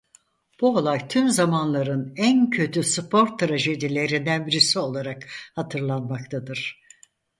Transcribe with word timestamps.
Bu 0.61 0.75
olay 0.77 1.07
tüm 1.07 1.29
zamanların 1.29 2.13
en 2.17 2.49
kötü 2.49 2.83
spor 2.83 3.27
trajedilerinden 3.37 4.47
birisi 4.47 4.79
olarak 4.79 5.27
hatırlanmaktadır. 5.55 6.81